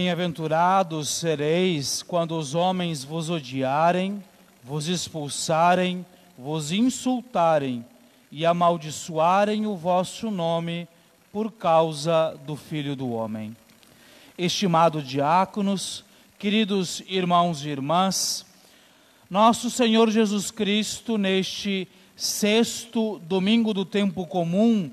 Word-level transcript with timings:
Bem-aventurados 0.00 1.10
sereis 1.10 2.02
quando 2.02 2.34
os 2.38 2.54
homens 2.54 3.04
vos 3.04 3.28
odiarem, 3.28 4.24
vos 4.64 4.88
expulsarem, 4.88 6.06
vos 6.38 6.72
insultarem 6.72 7.84
e 8.32 8.46
amaldiçoarem 8.46 9.66
o 9.66 9.76
vosso 9.76 10.30
nome 10.30 10.88
por 11.30 11.52
causa 11.52 12.34
do 12.46 12.56
Filho 12.56 12.96
do 12.96 13.10
Homem. 13.10 13.54
Estimados 14.38 15.06
diáconos, 15.06 16.02
queridos 16.38 17.02
irmãos 17.06 17.62
e 17.62 17.68
irmãs, 17.68 18.46
nosso 19.28 19.68
Senhor 19.68 20.10
Jesus 20.10 20.50
Cristo, 20.50 21.18
neste 21.18 21.86
sexto 22.16 23.18
domingo 23.18 23.74
do 23.74 23.84
tempo 23.84 24.26
comum, 24.26 24.90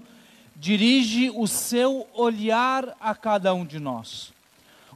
dirige 0.53 1.30
o 1.30 1.47
seu 1.47 2.05
olhar 2.13 2.94
a 2.99 3.16
cada 3.16 3.53
um 3.53 3.66
de 3.66 3.80
nós. 3.80 4.35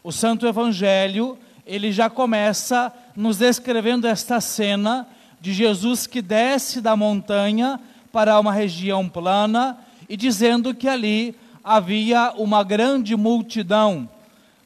O 0.04 0.12
Santo 0.12 0.48
Evangelho, 0.48 1.38
ele 1.66 1.92
já 1.92 2.10
começa 2.10 2.92
nos 3.16 3.38
descrevendo 3.38 4.08
esta 4.08 4.42
cena 4.42 5.08
de 5.40 5.54
Jesus 5.54 6.08
que 6.08 6.22
desce 6.22 6.82
da 6.82 6.96
montanha 6.96 7.80
para 8.12 8.40
uma 8.40 8.52
região 8.52 9.08
plana 9.08 9.78
e 10.10 10.18
dizendo 10.18 10.74
que 10.74 10.88
ali 10.88 11.36
havia 11.64 12.34
uma 12.36 12.64
grande 12.64 13.16
multidão, 13.16 14.10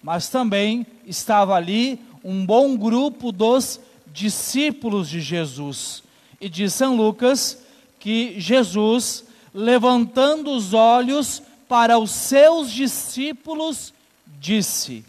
mas 0.01 0.29
também 0.29 0.85
estava 1.05 1.55
ali 1.55 1.99
um 2.23 2.45
bom 2.45 2.77
grupo 2.77 3.31
dos 3.31 3.79
discípulos 4.07 5.09
de 5.09 5.19
Jesus. 5.19 6.01
E 6.39 6.47
diz 6.47 6.73
São 6.73 6.95
Lucas 6.95 7.59
que 7.99 8.39
Jesus, 8.39 9.25
levantando 9.53 10.51
os 10.51 10.73
olhos 10.73 11.41
para 11.67 11.99
os 11.99 12.11
seus 12.11 12.71
discípulos, 12.71 13.93
disse: 14.39 15.03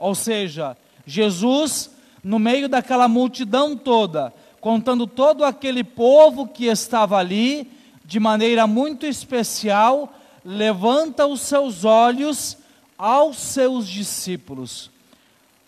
ou 0.00 0.14
seja, 0.14 0.76
Jesus, 1.06 1.90
no 2.24 2.38
meio 2.38 2.68
daquela 2.68 3.06
multidão 3.06 3.76
toda, 3.76 4.32
contando 4.60 5.06
todo 5.06 5.44
aquele 5.44 5.84
povo 5.84 6.48
que 6.48 6.66
estava 6.66 7.18
ali, 7.18 7.70
de 8.04 8.18
maneira 8.18 8.66
muito 8.66 9.06
especial, 9.06 10.12
levanta 10.44 11.26
os 11.26 11.42
seus 11.42 11.84
olhos 11.84 12.56
aos 12.98 13.36
seus 13.36 13.86
discípulos. 13.86 14.90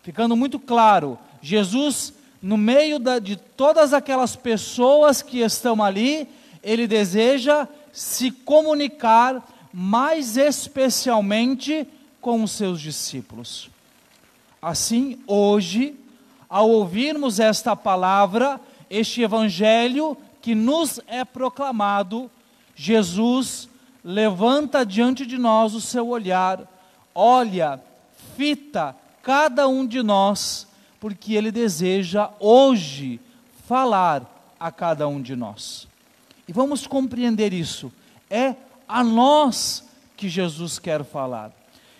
Ficando 0.03 0.35
muito 0.35 0.59
claro, 0.59 1.19
Jesus, 1.41 2.13
no 2.41 2.57
meio 2.57 2.99
da, 2.99 3.19
de 3.19 3.37
todas 3.37 3.93
aquelas 3.93 4.35
pessoas 4.35 5.23
que 5.23 5.39
estão 5.41 5.83
ali, 5.83 6.27
ele 6.63 6.87
deseja 6.87 7.69
se 7.93 8.31
comunicar 8.31 9.47
mais 9.73 10.37
especialmente 10.37 11.87
com 12.21 12.43
os 12.43 12.53
seus 12.53 12.81
discípulos. 12.81 13.71
Assim, 14.63 15.19
hoje, 15.27 15.99
ao 16.49 16.71
ouvirmos 16.71 17.41
esta 17.41 17.75
palavra, 17.75 18.61
este 18.89 19.21
evangelho 19.21 20.17
que 20.41 20.55
nos 20.55 21.01
é 21.09 21.25
proclamado, 21.25 22.31
Jesus 22.77 23.69
levanta 24.05 24.87
diante 24.87 25.27
de 25.27 25.37
nós 25.37 25.75
o 25.75 25.81
seu 25.81 26.09
olhar, 26.09 26.61
olha, 27.13 27.83
fita 28.37 28.95
cada 29.21 29.67
um 29.67 29.85
de 29.85 30.01
nós, 30.01 30.69
porque 31.01 31.35
ele 31.35 31.51
deseja 31.51 32.31
hoje 32.39 33.21
falar 33.67 34.55
a 34.61 34.71
cada 34.71 35.09
um 35.09 35.21
de 35.21 35.35
nós. 35.35 35.89
E 36.47 36.53
vamos 36.53 36.87
compreender 36.87 37.53
isso. 37.53 37.93
É 38.31 38.55
a 38.87 39.03
nós 39.03 39.85
que 40.17 40.29
Jesus 40.29 40.79
quer 40.79 41.05
falar. 41.05 41.51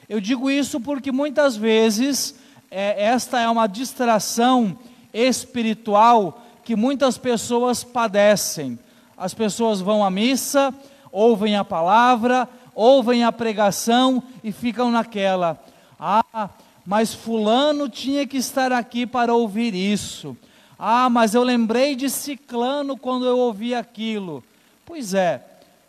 Eu 0.09 0.21
digo 0.21 0.49
isso 0.49 0.81
porque 0.81 1.11
muitas 1.11 1.57
vezes 1.57 2.41
é, 2.75 3.05
esta 3.05 3.39
é 3.39 3.49
uma 3.51 3.67
distração 3.67 4.79
espiritual 5.13 6.43
que 6.65 6.75
muitas 6.75 7.19
pessoas 7.19 7.85
padecem. 7.85 8.79
As 9.15 9.35
pessoas 9.35 9.83
vão 9.83 10.03
à 10.03 10.11
missa, 10.11 10.75
ouvem 11.13 11.55
a 11.55 11.63
palavra, 11.63 12.49
ouvem 12.75 13.25
a 13.25 13.31
pregação 13.31 14.23
e 14.43 14.51
ficam 14.51 14.91
naquela. 14.91 15.63
Ah, 16.01 16.49
mas 16.87 17.13
Fulano 17.13 17.91
tinha 17.91 18.27
que 18.27 18.39
estar 18.39 18.73
aqui 18.73 19.07
para 19.07 19.35
ouvir 19.35 19.75
isso. 19.75 20.35
Ah, 20.79 21.11
mas 21.11 21.35
eu 21.35 21.43
lembrei 21.43 21.95
de 21.95 22.09
Ciclano 22.09 22.97
quando 22.97 23.27
eu 23.27 23.39
ouvi 23.39 23.75
aquilo. 23.75 24.43
Pois 24.87 25.13
é, 25.13 25.45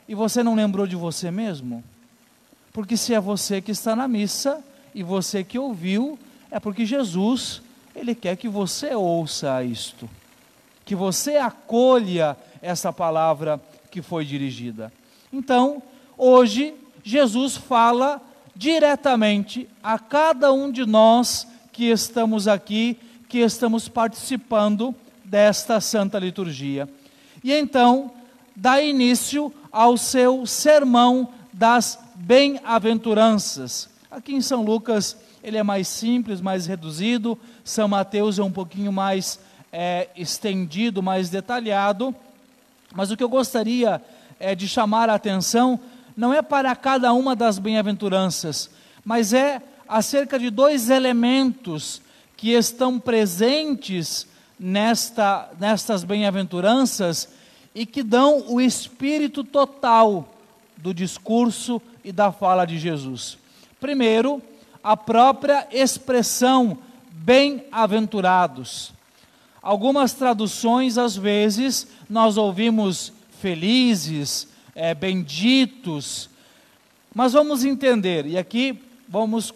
e 0.05 0.13
você 0.13 0.43
não 0.43 0.53
lembrou 0.53 0.85
de 0.85 0.97
você 0.97 1.31
mesmo? 1.31 1.81
Porque 2.73 2.97
se 2.97 3.13
é 3.13 3.21
você 3.21 3.61
que 3.61 3.71
está 3.71 3.95
na 3.95 4.07
missa 4.07 4.61
e 4.93 5.01
você 5.01 5.45
que 5.45 5.57
ouviu, 5.57 6.19
é 6.53 6.59
porque 6.59 6.85
Jesus, 6.85 7.63
ele 7.95 8.13
quer 8.13 8.37
que 8.37 8.47
você 8.47 8.93
ouça 8.93 9.63
isto, 9.63 10.07
que 10.85 10.93
você 10.93 11.37
acolha 11.37 12.37
essa 12.61 12.93
palavra 12.93 13.59
que 13.89 14.03
foi 14.03 14.23
dirigida. 14.23 14.93
Então, 15.31 15.81
hoje, 16.15 16.75
Jesus 17.03 17.57
fala 17.57 18.21
diretamente 18.55 19.67
a 19.81 19.97
cada 19.97 20.53
um 20.53 20.71
de 20.71 20.85
nós 20.85 21.47
que 21.71 21.85
estamos 21.85 22.47
aqui, 22.47 22.99
que 23.27 23.39
estamos 23.39 23.89
participando 23.89 24.93
desta 25.25 25.81
santa 25.81 26.19
liturgia. 26.19 26.87
E 27.43 27.51
então, 27.51 28.11
dá 28.55 28.79
início 28.79 29.51
ao 29.71 29.97
seu 29.97 30.45
sermão 30.45 31.29
das 31.51 31.97
bem-aventuranças. 32.13 33.89
Aqui 34.11 34.35
em 34.35 34.41
São 34.41 34.63
Lucas, 34.63 35.17
ele 35.43 35.57
é 35.57 35.63
mais 35.63 35.87
simples, 35.87 36.39
mais 36.39 36.65
reduzido. 36.65 37.37
São 37.63 37.87
Mateus 37.87 38.39
é 38.39 38.43
um 38.43 38.51
pouquinho 38.51 38.91
mais 38.91 39.39
é, 39.71 40.07
estendido, 40.15 41.03
mais 41.03 41.29
detalhado. 41.29 42.15
Mas 42.95 43.11
o 43.11 43.17
que 43.17 43.23
eu 43.23 43.29
gostaria 43.29 44.01
é, 44.39 44.55
de 44.55 44.67
chamar 44.67 45.09
a 45.09 45.15
atenção 45.15 45.79
não 46.15 46.33
é 46.33 46.41
para 46.41 46.75
cada 46.75 47.11
uma 47.11 47.35
das 47.35 47.59
bem-aventuranças, 47.59 48.69
mas 49.03 49.33
é 49.33 49.61
acerca 49.87 50.37
de 50.39 50.49
dois 50.49 50.89
elementos 50.89 52.01
que 52.37 52.51
estão 52.51 52.99
presentes 52.99 54.27
nesta, 54.59 55.49
nestas 55.59 56.03
bem-aventuranças 56.03 57.27
e 57.73 57.85
que 57.85 58.03
dão 58.03 58.45
o 58.47 58.61
espírito 58.61 59.43
total 59.43 60.29
do 60.77 60.93
discurso 60.93 61.81
e 62.03 62.11
da 62.11 62.31
fala 62.31 62.65
de 62.65 62.77
Jesus. 62.77 63.37
Primeiro, 63.79 64.41
a 64.83 64.97
própria 64.97 65.65
expressão 65.71 66.77
bem-aventurados. 67.09 68.91
Algumas 69.61 70.11
traduções, 70.13 70.97
às 70.97 71.15
vezes, 71.15 71.87
nós 72.09 72.35
ouvimos 72.35 73.13
felizes, 73.39 74.47
é, 74.75 74.93
benditos, 74.93 76.29
mas 77.15 77.31
vamos 77.31 77.63
entender, 77.63 78.25
e 78.25 78.37
aqui 78.37 78.77
vamos, 79.07 79.53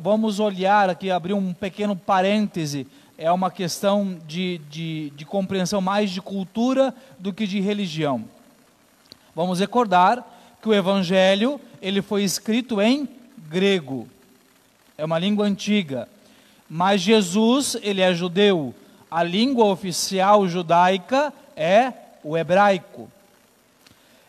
vamos 0.00 0.40
olhar, 0.40 0.90
aqui 0.90 1.10
abrir 1.10 1.34
um 1.34 1.52
pequeno 1.52 1.94
parêntese, 1.94 2.86
é 3.16 3.30
uma 3.30 3.50
questão 3.50 4.18
de, 4.26 4.58
de, 4.68 5.10
de 5.10 5.24
compreensão 5.24 5.80
mais 5.80 6.10
de 6.10 6.20
cultura 6.20 6.92
do 7.18 7.32
que 7.32 7.46
de 7.46 7.60
religião. 7.60 8.24
Vamos 9.36 9.60
recordar 9.60 10.26
que 10.60 10.68
o 10.68 10.74
Evangelho 10.74 11.60
ele 11.80 12.02
foi 12.02 12.24
escrito 12.24 12.80
em 12.80 13.08
grego 13.48 14.08
é 14.96 15.04
uma 15.04 15.18
língua 15.18 15.46
antiga. 15.46 16.08
Mas 16.68 17.00
Jesus, 17.00 17.76
ele 17.82 18.00
é 18.00 18.14
judeu. 18.14 18.74
A 19.10 19.22
língua 19.22 19.66
oficial 19.66 20.48
judaica 20.48 21.32
é 21.56 21.92
o 22.22 22.36
hebraico. 22.36 23.08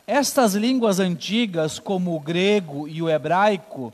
Estas 0.07 0.53
línguas 0.53 0.99
antigas, 0.99 1.79
como 1.79 2.15
o 2.15 2.19
grego 2.19 2.87
e 2.87 3.01
o 3.01 3.09
hebraico, 3.09 3.91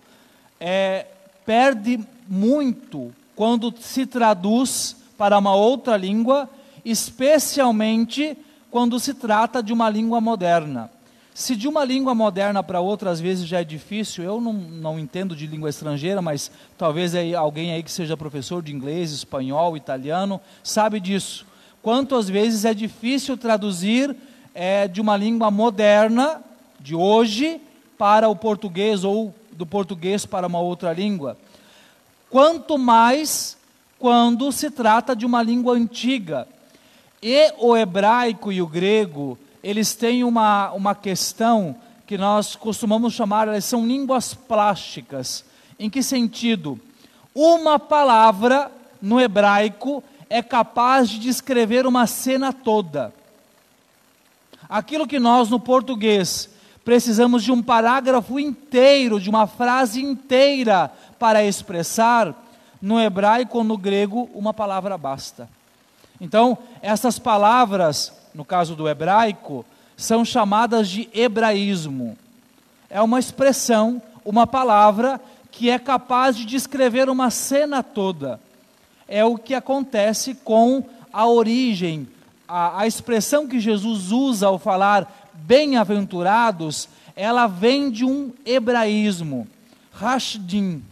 é, 0.59 1.05
perde 1.45 1.99
muito 2.27 3.13
quando 3.35 3.73
se 3.79 4.05
traduz 4.05 4.95
para 5.17 5.37
uma 5.37 5.55
outra 5.55 5.95
língua, 5.95 6.49
especialmente 6.83 8.37
quando 8.69 8.99
se 8.99 9.13
trata 9.13 9.61
de 9.63 9.71
uma 9.71 9.89
língua 9.89 10.19
moderna. 10.19 10.89
Se 11.33 11.55
de 11.55 11.67
uma 11.67 11.85
língua 11.85 12.13
moderna 12.13 12.61
para 12.61 12.81
outra 12.81 13.09
às 13.09 13.19
vezes 13.19 13.47
já 13.47 13.61
é 13.61 13.63
difícil, 13.63 14.23
eu 14.23 14.41
não, 14.41 14.53
não 14.53 14.99
entendo 14.99 15.35
de 15.35 15.47
língua 15.47 15.69
estrangeira, 15.69 16.21
mas 16.21 16.51
talvez 16.77 17.15
aí, 17.15 17.33
alguém 17.33 17.71
aí 17.71 17.81
que 17.81 17.91
seja 17.91 18.17
professor 18.17 18.61
de 18.61 18.73
inglês, 18.73 19.11
espanhol, 19.11 19.77
italiano, 19.77 20.41
sabe 20.63 20.99
disso. 20.99 21.45
Quanto 21.81 22.15
às 22.15 22.29
vezes 22.29 22.65
é 22.65 22.73
difícil 22.73 23.37
traduzir 23.37 24.15
é, 24.53 24.87
de 24.87 24.99
uma 24.99 25.15
língua 25.15 25.49
moderna, 25.49 26.41
de 26.79 26.95
hoje, 26.95 27.61
para 27.97 28.27
o 28.27 28.35
português 28.35 29.03
ou 29.03 29.33
do 29.51 29.65
português 29.65 30.25
para 30.25 30.47
uma 30.47 30.59
outra 30.59 30.91
língua. 30.91 31.37
Quanto 32.29 32.77
mais 32.77 33.57
quando 34.01 34.51
se 34.51 34.71
trata 34.71 35.15
de 35.15 35.27
uma 35.27 35.43
língua 35.43 35.75
antiga. 35.75 36.47
E 37.21 37.53
o 37.59 37.77
hebraico 37.77 38.51
e 38.51 38.59
o 38.59 38.67
grego 38.67 39.37
eles 39.63 39.93
têm 39.93 40.23
uma, 40.23 40.71
uma 40.71 40.95
questão 40.95 41.75
que 42.07 42.17
nós 42.17 42.55
costumamos 42.55 43.13
chamar, 43.13 43.47
elas 43.47 43.65
são 43.65 43.85
línguas 43.85 44.33
plásticas. 44.33 45.45
Em 45.79 45.89
que 45.89 46.03
sentido? 46.03 46.79
Uma 47.33 47.79
palavra 47.79 48.71
no 49.01 49.19
hebraico 49.19 50.03
é 50.29 50.41
capaz 50.41 51.09
de 51.09 51.19
descrever 51.19 51.85
uma 51.85 52.05
cena 52.07 52.51
toda. 52.51 53.13
Aquilo 54.67 55.07
que 55.07 55.19
nós 55.19 55.49
no 55.49 55.59
português 55.59 56.49
precisamos 56.83 57.43
de 57.43 57.51
um 57.51 57.61
parágrafo 57.61 58.39
inteiro, 58.39 59.19
de 59.19 59.29
uma 59.29 59.47
frase 59.47 60.01
inteira 60.01 60.91
para 61.19 61.43
expressar, 61.43 62.35
no 62.81 62.99
hebraico 62.99 63.59
ou 63.59 63.63
no 63.63 63.77
grego, 63.77 64.29
uma 64.33 64.53
palavra 64.53 64.97
basta. 64.97 65.47
Então, 66.19 66.57
essas 66.81 67.19
palavras, 67.19 68.11
no 68.33 68.45
caso 68.45 68.75
do 68.75 68.87
hebraico, 68.87 69.65
são 69.95 70.25
chamadas 70.25 70.89
de 70.89 71.09
hebraísmo. 71.13 72.17
É 72.89 73.01
uma 73.01 73.19
expressão, 73.19 74.01
uma 74.25 74.47
palavra 74.47 75.19
que 75.51 75.69
é 75.69 75.77
capaz 75.77 76.35
de 76.35 76.45
descrever 76.45 77.09
uma 77.09 77.29
cena 77.29 77.83
toda. 77.83 78.39
É 79.07 79.23
o 79.23 79.37
que 79.37 79.53
acontece 79.53 80.33
com 80.33 80.83
a 81.11 81.27
origem, 81.27 82.07
a, 82.47 82.81
a 82.81 82.87
expressão 82.87 83.47
que 83.47 83.59
Jesus 83.59 84.11
usa 84.11 84.47
ao 84.47 84.57
falar 84.57 85.29
bem-aventurados, 85.33 86.87
ela 87.15 87.47
vem 87.47 87.91
de 87.91 88.05
um 88.05 88.31
hebraísmo. 88.45 89.47
Rashdim 89.91 90.83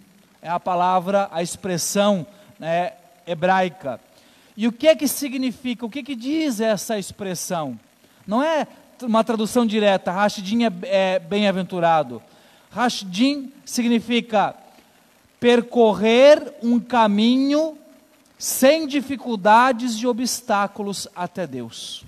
é 0.41 0.49
a 0.49 0.59
palavra, 0.59 1.29
a 1.31 1.41
expressão 1.41 2.25
né, 2.59 2.93
hebraica. 3.25 3.99
E 4.59 4.67
o 4.67 4.73
que 4.73 4.89
é 4.89 4.93
que 4.93 5.07
significa? 5.07 5.85
O 5.85 5.89
que, 5.89 5.99
é 5.99 6.03
que 6.03 6.17
diz 6.17 6.59
essa 6.59 6.99
expressão? 6.99 7.79
Não 8.27 8.43
é 8.43 8.67
uma 9.01 9.23
tradução 9.23 9.65
direta, 9.65 10.11
Rashdim 10.11 10.65
é, 10.65 10.71
é 10.83 11.17
bem-aventurado. 11.17 12.21
Rashdim 12.69 13.53
significa 13.63 14.53
percorrer 15.39 16.55
um 16.61 16.77
caminho 16.77 17.77
sem 18.37 18.85
dificuldades 18.85 19.93
e 19.93 20.05
obstáculos 20.05 21.07
até 21.15 21.47
Deus. 21.47 22.03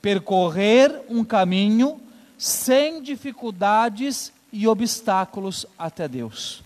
Percorrer 0.00 1.02
um 1.08 1.24
caminho 1.24 2.00
sem 2.38 3.02
dificuldades 3.02 4.32
e 4.52 4.68
obstáculos 4.68 5.66
até 5.76 6.06
Deus. 6.06 6.62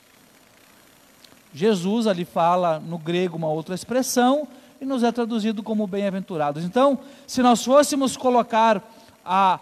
Jesus 1.55 2.07
ali 2.07 2.27
fala 2.27 2.79
no 2.79 2.99
grego 2.99 3.39
uma 3.39 3.49
outra 3.49 3.75
expressão 3.75 4.47
e 4.81 4.85
nos 4.85 5.03
é 5.03 5.13
traduzido 5.13 5.63
como 5.63 5.87
bem-aventurados. 5.87 6.65
Então, 6.65 6.99
se 7.27 7.43
nós 7.43 7.65
fôssemos 7.65 8.17
colocar 8.17 8.83
a 9.25 9.59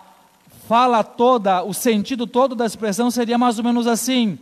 fala 0.69 1.03
toda, 1.05 1.63
o 1.63 1.75
sentido 1.75 2.27
todo 2.27 2.55
da 2.55 2.67
expressão 2.67 3.11
seria 3.11 3.39
mais 3.39 3.59
ou 3.59 3.65
menos 3.65 3.87
assim: 3.87 4.39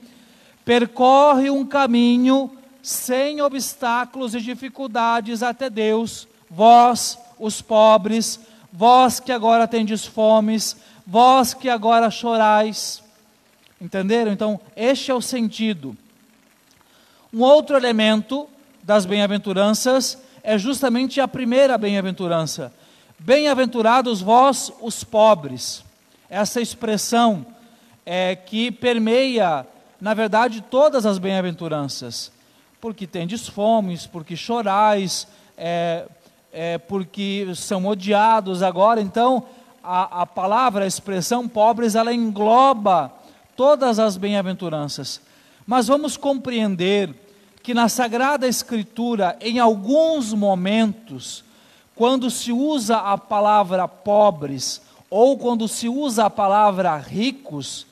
percorre 0.65 1.51
um 1.51 1.65
caminho 1.65 2.51
sem 2.83 3.43
obstáculos 3.43 4.35
e 4.35 4.41
dificuldades 4.41 5.43
até 5.43 5.69
Deus, 5.69 6.27
vós, 6.49 7.19
os 7.39 7.61
pobres, 7.61 8.41
vós 8.73 9.21
que 9.21 9.33
agora 9.33 9.69
tendes 9.69 10.05
fomes, 10.05 10.77
vós 11.07 11.53
que 11.53 11.69
agora 11.69 12.11
chorais. 12.11 13.03
Entenderam? 13.81 14.33
Então, 14.33 14.61
este 14.77 15.11
é 15.11 15.15
o 15.15 15.23
sentido. 15.23 15.97
Um 17.33 17.41
outro 17.41 17.77
elemento 17.77 18.49
das 18.83 19.07
bem-aventuranças 19.07 20.19
é 20.43 20.59
justamente 20.59 21.21
a 21.21 21.29
primeira 21.29 21.77
bem-aventurança. 21.77 22.73
Bem-aventurados 23.19 24.21
vós, 24.21 24.73
os 24.81 25.05
pobres. 25.05 25.85
Essa 26.29 26.61
expressão 26.61 27.45
é 28.07 28.35
que 28.35 28.71
permeia, 28.71 29.67
na 30.01 30.15
verdade, 30.15 30.63
todas 30.63 31.05
as 31.05 31.19
bem-aventuranças. 31.19 32.33
Porque 32.81 33.07
tendes 33.07 33.47
fomes, 33.47 34.07
porque 34.07 34.37
chorais, 34.37 35.29
é, 35.57 36.07
é, 36.53 36.79
porque 36.79 37.47
são 37.55 37.87
odiados 37.87 38.63
agora. 38.63 39.01
Então, 39.01 39.45
a, 39.85 40.23
a 40.23 40.27
palavra, 40.27 40.85
a 40.85 40.89
expressão 40.89 41.47
pobres, 41.47 41.95
ela 41.95 42.13
engloba 42.13 43.13
todas 43.55 43.99
as 43.99 44.17
bem-aventuranças. 44.17 45.21
Mas 45.67 45.87
vamos 45.87 46.17
compreender 46.17 47.15
que 47.63 47.75
na 47.75 47.89
Sagrada 47.89 48.49
Escritura, 48.49 49.37
em 49.41 49.59
alguns 49.59 50.33
momentos, 50.33 51.45
quando 51.95 52.31
se 52.31 52.51
usa 52.53 52.97
a 52.97 53.19
palavra 53.19 53.87
pobres, 53.87 54.81
ou 55.11 55.37
quando 55.37 55.69
se 55.69 55.89
usa 55.89 56.27
a 56.27 56.31
palavra 56.31 56.97
ricos, 56.97 57.87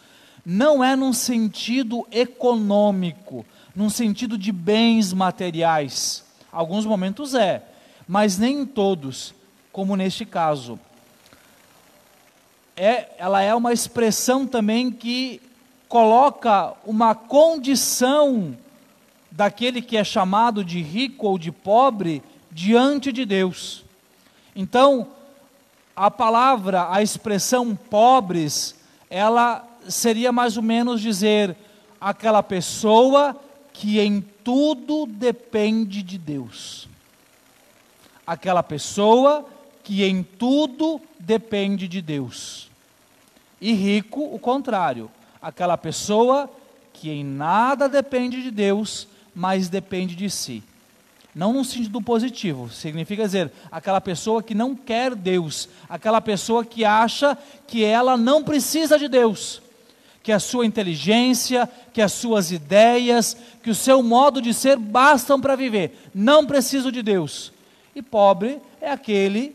não 0.44 0.82
é 0.82 0.96
num 0.96 1.12
sentido 1.12 2.06
econômico, 2.10 3.44
num 3.74 3.90
sentido 3.90 4.38
de 4.38 4.50
bens 4.50 5.12
materiais. 5.12 6.24
Alguns 6.50 6.86
momentos 6.86 7.34
é, 7.34 7.62
mas 8.06 8.38
nem 8.38 8.60
em 8.60 8.66
todos, 8.66 9.34
como 9.70 9.94
neste 9.94 10.24
caso. 10.24 10.78
É, 12.74 13.10
ela 13.18 13.42
é 13.42 13.54
uma 13.54 13.72
expressão 13.72 14.46
também 14.46 14.90
que 14.90 15.42
coloca 15.88 16.72
uma 16.86 17.14
condição 17.14 18.56
daquele 19.30 19.82
que 19.82 19.96
é 19.96 20.04
chamado 20.04 20.64
de 20.64 20.80
rico 20.80 21.26
ou 21.26 21.38
de 21.38 21.52
pobre 21.52 22.22
diante 22.50 23.12
de 23.12 23.24
Deus. 23.24 23.84
Então, 24.54 25.08
a 25.94 26.10
palavra, 26.10 26.88
a 26.90 27.02
expressão 27.02 27.74
pobres, 27.74 28.76
ela 29.10 29.66
seria 29.88 30.32
mais 30.32 30.56
ou 30.56 30.62
menos 30.62 31.00
dizer 31.00 31.56
aquela 32.00 32.42
pessoa 32.42 33.36
que 33.72 34.00
em 34.00 34.20
tudo 34.20 35.06
depende 35.06 36.02
de 36.02 36.18
Deus. 36.18 36.88
Aquela 38.26 38.62
pessoa 38.62 39.46
que 39.82 40.04
em 40.04 40.22
tudo 40.22 41.00
depende 41.18 41.88
de 41.88 42.02
Deus. 42.02 42.68
E 43.60 43.72
rico, 43.72 44.22
o 44.22 44.38
contrário, 44.38 45.10
aquela 45.40 45.76
pessoa 45.76 46.50
que 46.92 47.10
em 47.10 47.24
nada 47.24 47.88
depende 47.88 48.42
de 48.42 48.50
Deus, 48.50 49.08
mas 49.38 49.68
depende 49.68 50.16
de 50.16 50.28
si. 50.28 50.64
Não 51.32 51.52
no 51.52 51.64
sentido 51.64 52.02
positivo, 52.02 52.68
significa 52.70 53.22
dizer, 53.22 53.52
aquela 53.70 54.00
pessoa 54.00 54.42
que 54.42 54.52
não 54.52 54.74
quer 54.74 55.14
Deus, 55.14 55.68
aquela 55.88 56.20
pessoa 56.20 56.64
que 56.64 56.84
acha 56.84 57.38
que 57.64 57.84
ela 57.84 58.16
não 58.16 58.42
precisa 58.42 58.98
de 58.98 59.06
Deus, 59.06 59.62
que 60.24 60.32
a 60.32 60.40
sua 60.40 60.66
inteligência, 60.66 61.70
que 61.92 62.02
as 62.02 62.12
suas 62.14 62.50
ideias, 62.50 63.36
que 63.62 63.70
o 63.70 63.76
seu 63.76 64.02
modo 64.02 64.42
de 64.42 64.52
ser 64.52 64.76
bastam 64.76 65.40
para 65.40 65.54
viver, 65.54 66.10
não 66.12 66.44
preciso 66.44 66.90
de 66.90 67.00
Deus. 67.00 67.52
E 67.94 68.02
pobre 68.02 68.58
é 68.80 68.90
aquele 68.90 69.54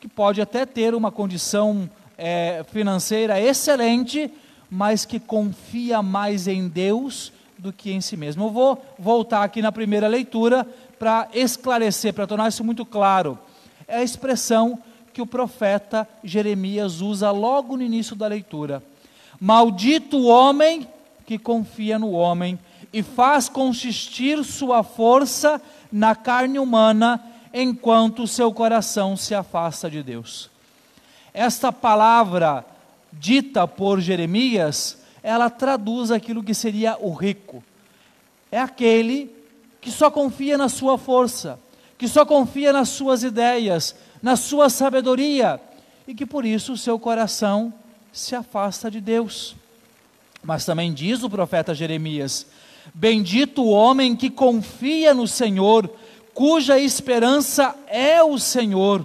que 0.00 0.08
pode 0.08 0.40
até 0.40 0.64
ter 0.64 0.94
uma 0.94 1.12
condição 1.12 1.90
é, 2.16 2.64
financeira 2.72 3.38
excelente, 3.38 4.30
mas 4.70 5.04
que 5.04 5.20
confia 5.20 6.02
mais 6.02 6.48
em 6.48 6.66
Deus 6.66 7.30
do 7.58 7.72
que 7.72 7.92
em 7.92 8.00
si 8.00 8.16
mesmo. 8.16 8.44
Eu 8.44 8.50
vou 8.50 8.84
voltar 8.98 9.42
aqui 9.42 9.60
na 9.60 9.72
primeira 9.72 10.06
leitura 10.06 10.66
para 10.98 11.28
esclarecer, 11.34 12.14
para 12.14 12.26
tornar 12.26 12.48
isso 12.48 12.64
muito 12.64 12.86
claro. 12.86 13.38
É 13.86 13.96
a 13.96 14.02
expressão 14.02 14.78
que 15.12 15.20
o 15.20 15.26
profeta 15.26 16.08
Jeremias 16.22 17.00
usa 17.00 17.30
logo 17.30 17.76
no 17.76 17.82
início 17.82 18.14
da 18.14 18.26
leitura. 18.26 18.82
Maldito 19.40 20.18
o 20.18 20.26
homem 20.26 20.86
que 21.26 21.38
confia 21.38 21.98
no 21.98 22.12
homem 22.12 22.58
e 22.92 23.02
faz 23.02 23.48
consistir 23.48 24.42
sua 24.44 24.82
força 24.82 25.60
na 25.90 26.14
carne 26.14 26.58
humana, 26.58 27.22
enquanto 27.52 28.26
seu 28.26 28.52
coração 28.52 29.16
se 29.16 29.34
afasta 29.34 29.90
de 29.90 30.02
Deus. 30.02 30.50
Esta 31.34 31.72
palavra 31.72 32.64
dita 33.12 33.66
por 33.66 34.00
Jeremias, 34.00 34.98
ela 35.28 35.50
traduz 35.50 36.10
aquilo 36.10 36.42
que 36.42 36.54
seria 36.54 36.96
o 36.98 37.12
rico. 37.12 37.62
É 38.50 38.58
aquele 38.58 39.30
que 39.78 39.90
só 39.90 40.10
confia 40.10 40.56
na 40.56 40.70
sua 40.70 40.96
força, 40.96 41.60
que 41.98 42.08
só 42.08 42.24
confia 42.24 42.72
nas 42.72 42.88
suas 42.88 43.22
ideias, 43.22 43.94
na 44.22 44.36
sua 44.36 44.70
sabedoria, 44.70 45.60
e 46.06 46.14
que 46.14 46.24
por 46.24 46.46
isso 46.46 46.78
seu 46.78 46.98
coração 46.98 47.74
se 48.10 48.34
afasta 48.34 48.90
de 48.90 49.02
Deus. 49.02 49.54
Mas 50.42 50.64
também 50.64 50.94
diz 50.94 51.22
o 51.22 51.28
profeta 51.28 51.74
Jeremias: 51.74 52.46
Bendito 52.94 53.62
o 53.62 53.68
homem 53.68 54.16
que 54.16 54.30
confia 54.30 55.12
no 55.12 55.28
Senhor, 55.28 55.90
cuja 56.32 56.78
esperança 56.78 57.76
é 57.86 58.22
o 58.22 58.38
Senhor. 58.38 59.04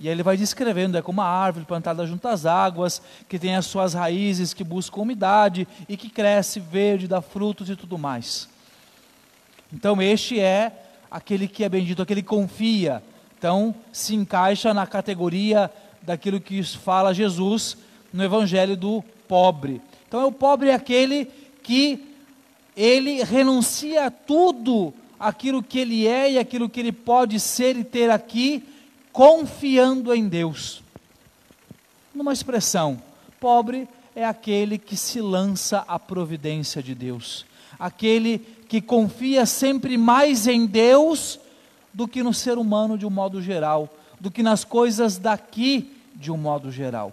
E 0.00 0.08
aí 0.08 0.14
ele 0.14 0.22
vai 0.22 0.36
descrevendo, 0.36 0.98
é 0.98 1.02
como 1.02 1.20
uma 1.20 1.28
árvore 1.28 1.64
plantada 1.64 2.06
junto 2.06 2.26
às 2.26 2.44
águas, 2.44 3.00
que 3.28 3.38
tem 3.38 3.54
as 3.54 3.66
suas 3.66 3.94
raízes 3.94 4.52
que 4.52 4.64
buscam 4.64 5.02
umidade 5.02 5.68
e 5.88 5.96
que 5.96 6.10
cresce 6.10 6.58
verde, 6.58 7.06
dá 7.06 7.20
frutos 7.20 7.70
e 7.70 7.76
tudo 7.76 7.96
mais. 7.96 8.48
Então, 9.72 10.00
este 10.02 10.38
é 10.40 10.72
aquele 11.10 11.46
que 11.48 11.64
é 11.64 11.68
bendito, 11.68 12.02
aquele 12.02 12.22
que 12.22 12.28
confia. 12.28 13.02
Então, 13.38 13.74
se 13.92 14.14
encaixa 14.14 14.74
na 14.74 14.86
categoria 14.86 15.70
daquilo 16.02 16.40
que 16.40 16.62
fala 16.62 17.14
Jesus 17.14 17.76
no 18.12 18.22
evangelho 18.22 18.76
do 18.76 19.02
pobre. 19.26 19.80
Então, 20.06 20.20
é 20.20 20.24
o 20.24 20.32
pobre 20.32 20.70
é 20.70 20.74
aquele 20.74 21.26
que 21.62 22.14
ele 22.76 23.22
renuncia 23.22 24.06
a 24.06 24.10
tudo 24.10 24.92
aquilo 25.18 25.62
que 25.62 25.78
ele 25.78 26.06
é 26.06 26.32
e 26.32 26.38
aquilo 26.38 26.68
que 26.68 26.80
ele 26.80 26.92
pode 26.92 27.40
ser 27.40 27.76
e 27.76 27.84
ter 27.84 28.10
aqui, 28.10 28.62
confiando 29.14 30.12
em 30.12 30.28
Deus. 30.28 30.82
Numa 32.12 32.32
expressão, 32.32 33.00
pobre 33.38 33.88
é 34.14 34.24
aquele 34.24 34.76
que 34.76 34.96
se 34.96 35.20
lança 35.20 35.84
à 35.86 36.00
providência 36.00 36.82
de 36.82 36.96
Deus, 36.96 37.46
aquele 37.78 38.40
que 38.68 38.80
confia 38.80 39.46
sempre 39.46 39.96
mais 39.96 40.48
em 40.48 40.66
Deus 40.66 41.38
do 41.92 42.08
que 42.08 42.24
no 42.24 42.34
ser 42.34 42.58
humano 42.58 42.98
de 42.98 43.06
um 43.06 43.10
modo 43.10 43.40
geral, 43.40 43.88
do 44.18 44.32
que 44.32 44.42
nas 44.42 44.64
coisas 44.64 45.16
daqui 45.16 45.96
de 46.16 46.32
um 46.32 46.36
modo 46.36 46.72
geral. 46.72 47.12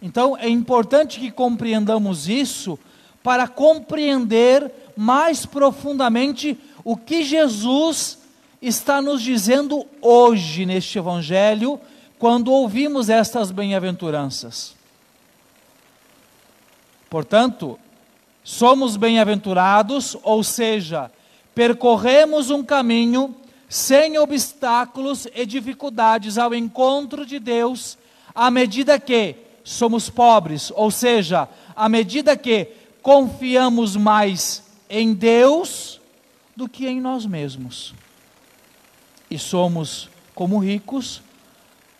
Então 0.00 0.38
é 0.38 0.48
importante 0.48 1.20
que 1.20 1.30
compreendamos 1.30 2.30
isso 2.30 2.78
para 3.22 3.46
compreender 3.46 4.72
mais 4.96 5.44
profundamente 5.44 6.58
o 6.82 6.96
que 6.96 7.22
Jesus 7.22 8.19
está 8.60 9.00
nos 9.00 9.22
dizendo 9.22 9.86
hoje 10.00 10.66
neste 10.66 10.98
Evangelho, 10.98 11.80
quando 12.18 12.52
ouvimos 12.52 13.08
estas 13.08 13.50
bem-aventuranças. 13.50 14.74
Portanto, 17.08 17.78
somos 18.44 18.96
bem-aventurados, 18.96 20.16
ou 20.22 20.44
seja, 20.44 21.10
percorremos 21.54 22.50
um 22.50 22.62
caminho 22.62 23.34
sem 23.68 24.18
obstáculos 24.18 25.26
e 25.34 25.46
dificuldades 25.46 26.36
ao 26.36 26.54
encontro 26.54 27.24
de 27.24 27.38
Deus, 27.38 27.96
à 28.34 28.50
medida 28.50 28.98
que 28.98 29.36
somos 29.64 30.10
pobres, 30.10 30.72
ou 30.74 30.90
seja, 30.90 31.48
à 31.74 31.88
medida 31.88 32.36
que 32.36 32.68
confiamos 33.00 33.96
mais 33.96 34.62
em 34.88 35.14
Deus 35.14 36.00
do 36.54 36.68
que 36.68 36.86
em 36.86 37.00
nós 37.00 37.24
mesmos. 37.24 37.94
E 39.30 39.38
somos 39.38 40.08
como 40.34 40.58
ricos 40.58 41.22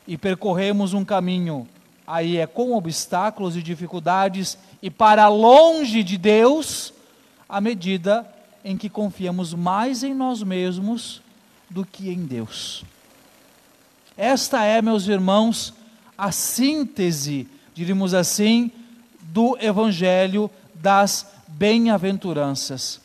e 0.06 0.16
percorremos 0.16 0.92
um 0.92 1.04
caminho 1.04 1.68
aí 2.10 2.38
é 2.38 2.46
com 2.46 2.74
obstáculos 2.74 3.56
e 3.56 3.62
dificuldades 3.62 4.58
e 4.82 4.90
para 4.90 5.28
longe 5.28 6.02
de 6.02 6.18
Deus, 6.18 6.92
à 7.48 7.60
medida 7.60 8.26
em 8.64 8.76
que 8.76 8.88
confiamos 8.88 9.54
mais 9.54 10.02
em 10.02 10.12
nós 10.12 10.42
mesmos 10.42 11.22
do 11.68 11.84
que 11.86 12.10
em 12.10 12.24
Deus. 12.26 12.84
Esta 14.16 14.64
é, 14.64 14.82
meus 14.82 15.06
irmãos, 15.06 15.72
a 16.18 16.32
síntese, 16.32 17.46
diríamos 17.72 18.12
assim, 18.12 18.72
do 19.20 19.56
Evangelho 19.60 20.50
das 20.74 21.26
bem-aventuranças. 21.46 23.00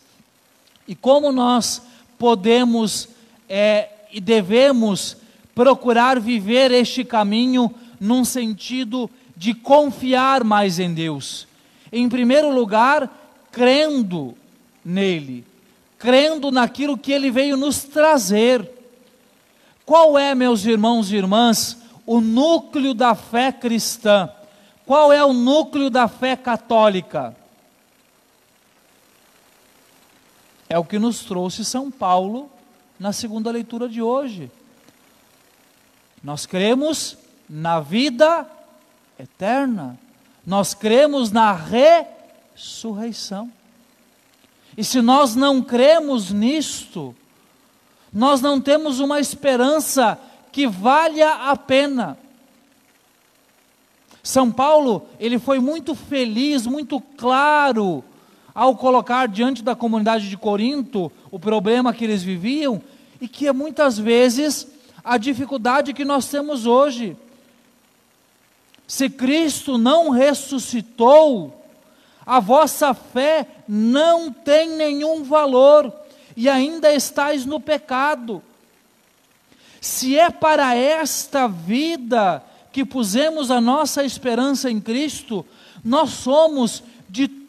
E 0.88 0.96
como 0.96 1.32
nós 1.32 1.82
podemos 2.18 3.08
é, 3.48 3.90
e 4.16 4.22
devemos 4.22 5.18
procurar 5.54 6.22
viver 6.22 6.72
este 6.72 7.04
caminho 7.04 7.70
num 8.00 8.24
sentido 8.24 9.10
de 9.36 9.54
confiar 9.54 10.42
mais 10.42 10.80
em 10.80 10.94
Deus. 10.94 11.46
Em 11.92 12.08
primeiro 12.08 12.50
lugar, 12.50 13.12
crendo 13.52 14.34
nele, 14.86 15.46
crendo 16.00 16.50
naquilo 16.50 16.98
que 16.98 17.12
ele 17.12 17.30
veio 17.30 17.58
nos 17.58 17.84
trazer. 17.84 18.66
Qual 19.86 20.18
é, 20.18 20.34
meus 20.34 20.64
irmãos 20.64 21.12
e 21.12 21.18
irmãs, 21.18 21.78
o 22.06 22.22
núcleo 22.22 22.94
da 22.94 23.16
fé 23.16 23.52
cristã? 23.52 24.30
Qual 24.86 25.12
é 25.12 25.26
o 25.26 25.34
núcleo 25.34 25.90
da 25.90 26.08
fé 26.08 26.38
católica? 26.38 27.36
É 30.70 30.80
o 30.80 30.86
que 30.86 30.98
nos 30.98 31.26
trouxe 31.26 31.66
São 31.66 31.92
Paulo 31.92 32.55
na 33.00 33.12
segunda 33.12 33.52
leitura 33.52 33.88
de 33.88 34.02
hoje. 34.02 34.52
Nós 36.24 36.46
cremos 36.46 37.18
na 37.50 37.80
vida 37.80 38.50
eterna. 39.20 39.98
Nós 40.46 40.74
cremos 40.74 41.32
na 41.32 41.54
ressurreição. 42.56 43.52
E 44.78 44.84
se 44.84 45.02
nós 45.02 45.36
não 45.36 45.62
cremos 45.62 46.32
nisto, 46.32 47.16
nós 48.12 48.42
não 48.42 48.60
temos 48.60 49.00
uma 49.00 49.20
esperança 49.20 50.20
que 50.52 50.68
valha 50.68 51.50
a 51.50 51.56
pena. 51.56 52.18
São 54.24 54.52
Paulo, 54.52 55.08
ele 55.20 55.38
foi 55.38 55.60
muito 55.60 55.94
feliz, 55.94 56.66
muito 56.66 57.00
claro 57.00 58.04
ao 58.56 58.78
colocar 58.78 59.28
diante 59.28 59.62
da 59.62 59.76
comunidade 59.76 60.30
de 60.30 60.38
Corinto 60.38 61.12
o 61.30 61.38
problema 61.38 61.94
que 61.94 62.06
eles 62.06 62.24
viviam 62.24 62.82
e 63.20 63.28
que 63.28 63.48
é 63.48 63.52
muitas 63.52 64.00
vezes 64.00 64.66
a 65.04 65.18
dificuldade 65.18 65.94
que 65.94 66.06
nós 66.06 66.30
temos 66.30 66.66
hoje. 66.66 67.18
Se 68.88 69.10
Cristo 69.10 69.78
não 69.78 70.10
ressuscitou, 70.10 71.66
a 72.26 72.40
vossa 72.40 72.94
fé 72.94 73.46
não 73.68 74.32
tem 74.32 74.70
nenhum 74.70 75.24
valor 75.24 75.94
e 76.36 76.48
ainda 76.48 76.94
estáis 76.94 77.46
no 77.46 77.60
pecado. 77.60 78.42
Se 79.82 80.18
é 80.18 80.30
para 80.30 80.76
esta 80.76 81.48
vida 81.48 82.42
que 82.72 82.86
pusemos 82.86 83.52
a 83.52 83.60
nossa 83.60 84.04
esperança 84.04 84.72
em 84.72 84.80
Cristo, 84.80 85.46
nós 85.84 86.10
somos 86.12 86.82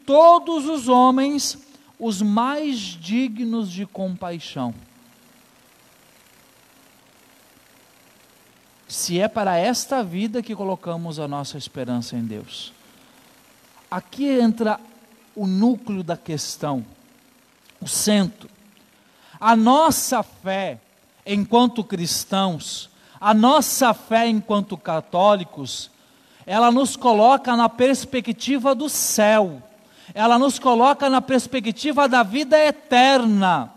todos 0.07 0.65
os 0.65 0.87
homens 0.87 1.59
os 1.99 2.21
mais 2.21 2.79
dignos 2.79 3.69
de 3.69 3.85
compaixão. 3.85 4.73
Se 8.87 9.19
é 9.19 9.27
para 9.27 9.57
esta 9.57 10.01
vida 10.01 10.41
que 10.41 10.55
colocamos 10.55 11.19
a 11.19 11.27
nossa 11.27 11.57
esperança 11.57 12.15
em 12.15 12.23
Deus. 12.23 12.71
Aqui 13.91 14.25
entra 14.29 14.79
o 15.35 15.45
núcleo 15.45 16.03
da 16.03 16.15
questão, 16.15 16.85
o 17.81 17.87
centro. 17.87 18.49
A 19.37 19.57
nossa 19.57 20.23
fé, 20.23 20.79
enquanto 21.25 21.83
cristãos, 21.83 22.89
a 23.19 23.33
nossa 23.33 23.93
fé 23.93 24.27
enquanto 24.29 24.77
católicos, 24.77 25.91
ela 26.45 26.71
nos 26.71 26.95
coloca 26.95 27.57
na 27.57 27.67
perspectiva 27.67 28.73
do 28.73 28.87
céu, 28.87 29.61
ela 30.13 30.39
nos 30.39 30.57
coloca 30.57 31.09
na 31.09 31.21
perspectiva 31.21 32.07
da 32.07 32.23
vida 32.23 32.57
eterna, 32.57 33.71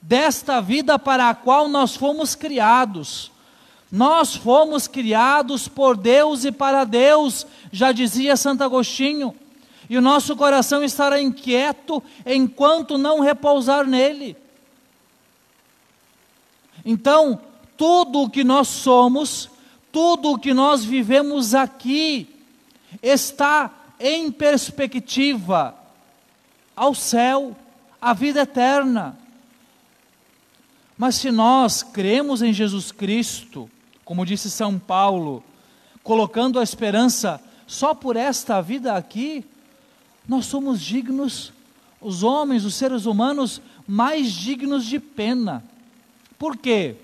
desta 0.00 0.60
vida 0.60 0.98
para 0.98 1.28
a 1.28 1.34
qual 1.34 1.68
nós 1.68 1.96
fomos 1.96 2.34
criados. 2.34 3.30
Nós 3.90 4.36
fomos 4.36 4.86
criados 4.86 5.66
por 5.66 5.96
Deus 5.96 6.44
e 6.44 6.52
para 6.52 6.84
Deus, 6.84 7.46
já 7.72 7.90
dizia 7.90 8.36
Santo 8.36 8.62
Agostinho, 8.62 9.34
e 9.88 9.98
o 9.98 10.00
nosso 10.00 10.36
coração 10.36 10.84
estará 10.84 11.20
inquieto 11.20 12.00
enquanto 12.24 12.96
não 12.96 13.18
repousar 13.18 13.84
nele. 13.84 14.36
Então, 16.84 17.40
tudo 17.76 18.22
o 18.22 18.30
que 18.30 18.44
nós 18.44 18.68
somos, 18.68 19.50
tudo 19.90 20.32
o 20.32 20.38
que 20.38 20.54
nós 20.54 20.84
vivemos 20.84 21.54
aqui, 21.54 22.28
está 23.02 23.70
em 24.00 24.32
perspectiva 24.32 25.74
ao 26.74 26.94
céu, 26.94 27.54
à 28.00 28.14
vida 28.14 28.40
eterna. 28.40 29.16
Mas 30.96 31.16
se 31.16 31.30
nós 31.30 31.82
cremos 31.82 32.40
em 32.40 32.52
Jesus 32.52 32.90
Cristo, 32.90 33.70
como 34.04 34.24
disse 34.24 34.50
São 34.50 34.78
Paulo, 34.78 35.44
colocando 36.02 36.58
a 36.58 36.62
esperança 36.62 37.40
só 37.66 37.94
por 37.94 38.16
esta 38.16 38.60
vida 38.62 38.96
aqui, 38.96 39.44
nós 40.26 40.46
somos 40.46 40.80
dignos, 40.80 41.52
os 42.00 42.22
homens, 42.22 42.64
os 42.64 42.74
seres 42.74 43.04
humanos, 43.04 43.60
mais 43.86 44.32
dignos 44.32 44.86
de 44.86 44.98
pena. 44.98 45.62
Por 46.38 46.56
quê? 46.56 46.96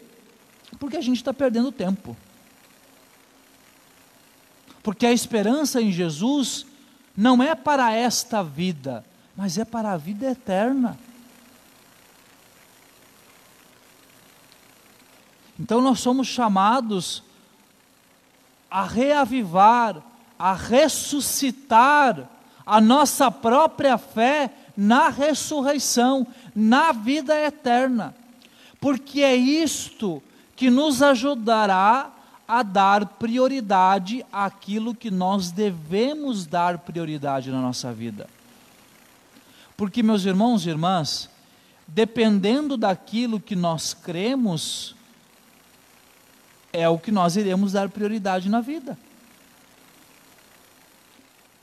Porque 0.78 0.96
a 0.96 1.02
gente 1.02 1.18
está 1.18 1.34
perdendo 1.34 1.70
tempo. 1.70 2.16
Porque 4.82 5.04
a 5.04 5.12
esperança 5.12 5.80
em 5.82 5.92
Jesus 5.92 6.64
não 7.16 7.42
é 7.42 7.54
para 7.54 7.92
esta 7.92 8.42
vida, 8.42 9.04
mas 9.36 9.56
é 9.56 9.64
para 9.64 9.92
a 9.92 9.96
vida 9.96 10.30
eterna. 10.30 10.98
Então 15.58 15.80
nós 15.80 16.00
somos 16.00 16.26
chamados 16.26 17.22
a 18.70 18.84
reavivar, 18.84 20.02
a 20.38 20.52
ressuscitar 20.52 22.28
a 22.66 22.80
nossa 22.80 23.30
própria 23.30 23.96
fé 23.96 24.50
na 24.76 25.08
ressurreição, 25.08 26.26
na 26.54 26.92
vida 26.92 27.34
eterna. 27.40 28.14
Porque 28.78 29.22
é 29.22 29.34
isto 29.34 30.22
que 30.54 30.68
nos 30.68 31.02
ajudará 31.02 32.10
a 32.48 32.62
dar 32.62 33.06
prioridade 33.06 34.24
àquilo 34.32 34.94
que 34.94 35.10
nós 35.10 35.50
devemos 35.50 36.46
dar 36.46 36.78
prioridade 36.78 37.50
na 37.50 37.60
nossa 37.60 37.92
vida. 37.92 38.28
Porque, 39.76 40.02
meus 40.02 40.24
irmãos 40.24 40.64
e 40.64 40.70
irmãs, 40.70 41.28
dependendo 41.86 42.76
daquilo 42.76 43.40
que 43.40 43.56
nós 43.56 43.92
cremos, 43.92 44.94
é 46.72 46.88
o 46.88 46.98
que 46.98 47.10
nós 47.10 47.36
iremos 47.36 47.72
dar 47.72 47.88
prioridade 47.88 48.48
na 48.48 48.60
vida. 48.60 48.96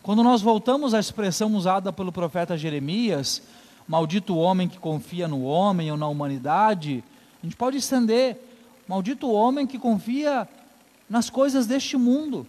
Quando 0.01 0.21
nós 0.21 0.41
voltamos 0.41 0.93
à 0.93 0.99
expressão 0.99 1.55
usada 1.55 1.93
pelo 1.93 2.11
profeta 2.11 2.57
Jeremias, 2.57 3.41
maldito 3.87 4.33
o 4.33 4.37
homem 4.37 4.67
que 4.67 4.77
confia 4.77 5.29
no 5.29 5.43
homem 5.43 5.89
ou 5.91 5.97
na 5.97 6.07
humanidade, 6.07 7.01
a 7.41 7.45
gente 7.45 7.55
pode 7.55 7.77
estender, 7.77 8.37
maldito 8.85 9.27
o 9.27 9.33
homem 9.33 9.65
que 9.65 9.79
confia 9.79 10.47
nas 11.13 11.29
coisas 11.29 11.67
deste 11.67 11.95
mundo. 11.95 12.47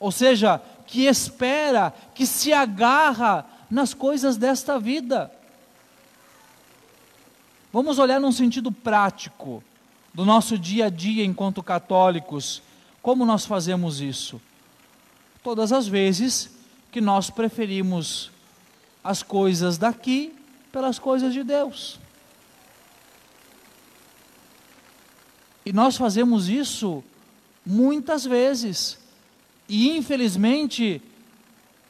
Ou 0.00 0.10
seja, 0.10 0.62
que 0.86 1.02
espera, 1.02 1.92
que 2.14 2.24
se 2.24 2.54
agarra 2.54 3.44
nas 3.70 3.92
coisas 3.92 4.38
desta 4.38 4.78
vida. 4.78 5.30
Vamos 7.70 7.98
olhar 7.98 8.18
num 8.18 8.32
sentido 8.32 8.72
prático 8.72 9.62
do 10.14 10.24
nosso 10.24 10.56
dia 10.56 10.86
a 10.86 10.88
dia 10.88 11.22
enquanto 11.22 11.62
católicos. 11.62 12.62
Como 13.02 13.26
nós 13.26 13.44
fazemos 13.44 14.00
isso? 14.00 14.40
Todas 15.42 15.70
as 15.70 15.86
vezes 15.86 16.50
que 16.90 17.02
nós 17.02 17.28
preferimos 17.28 18.30
as 19.02 19.22
coisas 19.22 19.76
daqui 19.76 20.34
pelas 20.72 20.98
coisas 20.98 21.30
de 21.34 21.44
Deus. 21.44 22.00
E 25.66 25.74
nós 25.74 25.94
fazemos 25.98 26.48
isso 26.48 27.04
muitas 27.64 28.24
vezes. 28.24 28.98
E 29.68 29.96
infelizmente, 29.96 31.00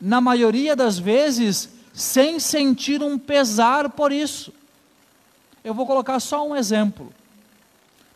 na 0.00 0.20
maioria 0.20 0.76
das 0.76 0.98
vezes, 0.98 1.70
sem 1.92 2.38
sentir 2.40 3.02
um 3.02 3.18
pesar 3.18 3.90
por 3.90 4.12
isso. 4.12 4.52
Eu 5.62 5.72
vou 5.72 5.86
colocar 5.86 6.20
só 6.20 6.46
um 6.46 6.54
exemplo. 6.54 7.12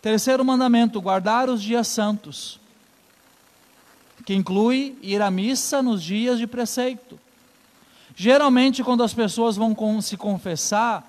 Terceiro 0.03 0.45
mandamento: 0.45 1.01
guardar 1.01 1.49
os 1.49 1.63
dias 1.63 1.89
santos, 1.89 2.61
que 4.27 4.35
inclui 4.35 4.99
ir 5.01 5.23
à 5.23 5.31
missa 5.31 5.83
nos 5.83 6.03
dias 6.03 6.39
de 6.39 6.47
preceito. 6.47 7.19
Geralmente, 8.15 8.83
quando 8.83 9.05
as 9.05 9.15
pessoas 9.15 9.57
vão 9.57 9.75
se 10.03 10.17
confessar, 10.17 11.09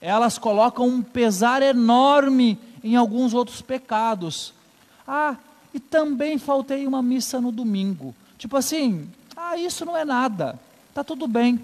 elas 0.00 0.38
colocam 0.38 0.86
um 0.86 1.02
pesar 1.02 1.62
enorme 1.62 2.58
em 2.84 2.96
alguns 2.96 3.32
outros 3.32 3.62
pecados. 3.62 4.52
Ah, 5.08 5.36
e 5.72 5.80
também 5.80 6.38
faltei 6.38 6.86
uma 6.86 7.02
missa 7.02 7.40
no 7.40 7.52
domingo. 7.52 8.14
Tipo 8.38 8.56
assim, 8.56 9.08
ah, 9.36 9.56
isso 9.56 9.84
não 9.84 9.96
é 9.96 10.04
nada, 10.04 10.58
está 10.88 11.04
tudo 11.04 11.26
bem. 11.26 11.60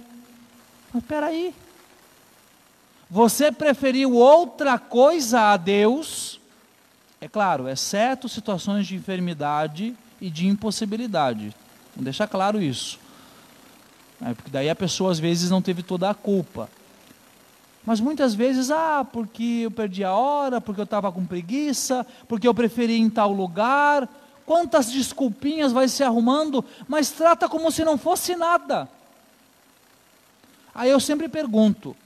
Mas 0.93 1.03
espera 1.03 1.27
aí. 1.27 1.55
Você 3.09 3.53
preferiu 3.53 4.15
outra 4.15 4.79
coisa 4.79 5.53
a 5.53 5.57
Deus, 5.57 6.41
é 7.21 7.29
claro, 7.29 7.69
exceto 7.69 8.29
situações 8.29 8.87
de 8.87 8.97
enfermidade 8.97 9.97
e 10.21 10.29
de 10.29 10.47
impossibilidade. 10.47 11.55
Vamos 11.95 12.05
deixar 12.05 12.27
claro 12.27 12.61
isso. 12.61 12.99
É, 14.21 14.35
porque 14.35 14.51
daí 14.51 14.69
a 14.69 14.75
pessoa 14.75 15.13
às 15.13 15.19
vezes 15.19 15.51
não 15.51 15.63
teve 15.63 15.83
toda 15.83 16.11
a 16.11 16.15
culpa. 16.15 16.69
Mas 17.87 18.01
muitas 18.01 18.35
vezes, 18.35 18.73
ah, 18.73 19.07
porque 19.11 19.61
eu 19.63 19.71
perdi 19.71 20.03
a 20.03 20.13
hora, 20.13 20.61
porque 20.61 20.81
eu 20.81 20.85
estava 20.85 21.13
com 21.13 21.25
preguiça, 21.25 22.05
porque 22.27 22.49
eu 22.49 22.53
preferi 22.53 22.95
ir 22.95 23.01
em 23.01 23.09
tal 23.09 23.33
lugar. 23.33 24.09
Quantas 24.45 24.91
desculpinhas 24.91 25.71
vai 25.71 25.87
se 25.87 26.03
arrumando, 26.03 26.65
mas 26.89 27.13
trata 27.13 27.49
como 27.49 27.71
se 27.71 27.85
não 27.85 27.97
fosse 27.97 28.35
nada. 28.35 28.89
Aí 30.75 30.91
eu 30.91 30.99
sempre 30.99 31.29
pergunto: 31.29 31.97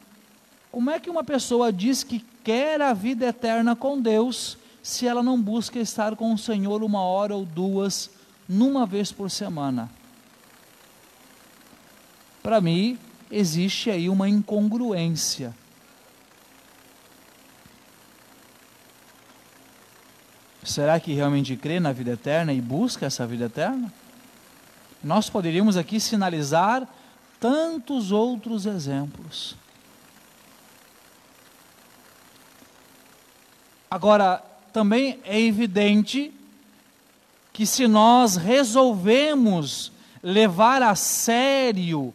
como 0.70 0.90
é 0.90 1.00
que 1.00 1.08
uma 1.08 1.24
pessoa 1.24 1.72
diz 1.72 2.04
que 2.04 2.22
quer 2.44 2.82
a 2.82 2.92
vida 2.92 3.26
eterna 3.26 3.74
com 3.74 3.98
Deus, 3.98 4.58
se 4.82 5.06
ela 5.06 5.22
não 5.22 5.40
busca 5.40 5.78
estar 5.78 6.14
com 6.14 6.34
o 6.34 6.38
Senhor 6.38 6.82
uma 6.82 7.00
hora 7.00 7.34
ou 7.34 7.46
duas, 7.46 8.10
numa 8.46 8.84
vez 8.84 9.10
por 9.10 9.30
semana? 9.30 9.90
Para 12.42 12.60
mim, 12.60 12.98
existe 13.30 13.90
aí 13.90 14.10
uma 14.10 14.28
incongruência. 14.28 15.54
Será 20.62 21.00
que 21.00 21.14
realmente 21.14 21.56
crê 21.56 21.80
na 21.80 21.92
vida 21.92 22.12
eterna 22.12 22.52
e 22.52 22.60
busca 22.60 23.06
essa 23.06 23.26
vida 23.26 23.46
eterna? 23.46 23.92
Nós 25.02 25.30
poderíamos 25.30 25.76
aqui 25.76 25.98
sinalizar 25.98 26.86
tantos 27.38 28.12
outros 28.12 28.66
exemplos. 28.66 29.56
Agora, 33.90 34.42
também 34.72 35.18
é 35.24 35.40
evidente 35.40 36.32
que 37.52 37.66
se 37.66 37.88
nós 37.88 38.36
resolvemos 38.36 39.90
levar 40.22 40.82
a 40.82 40.94
sério 40.94 42.14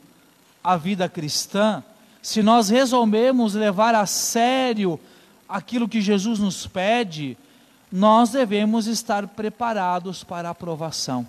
a 0.64 0.78
vida 0.78 1.10
cristã, 1.10 1.84
se 2.22 2.42
nós 2.42 2.70
resolvemos 2.70 3.54
levar 3.54 3.94
a 3.94 4.06
sério 4.06 5.00
aquilo 5.48 5.90
que 5.90 6.02
Jesus 6.02 6.40
nos 6.40 6.66
pede, 6.66 7.38
nós 7.96 8.32
devemos 8.32 8.88
estar 8.88 9.26
preparados 9.26 10.22
para 10.22 10.50
a 10.50 10.52
aprovação. 10.52 11.26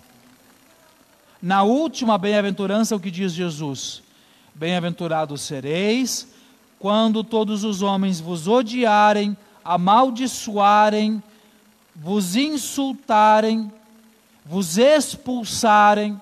Na 1.40 1.62
última 1.62 2.18
bem-aventurança, 2.18 2.96
o 2.96 2.98
que 2.98 3.08
diz 3.08 3.32
Jesus? 3.32 4.02
Bem-aventurados 4.52 5.42
sereis 5.42 6.26
quando 6.76 7.22
todos 7.22 7.62
os 7.62 7.82
homens 7.82 8.18
vos 8.18 8.48
odiarem, 8.48 9.36
amaldiçoarem, 9.64 11.22
vos 11.94 12.34
insultarem, 12.34 13.70
vos 14.44 14.76
expulsarem, 14.76 16.20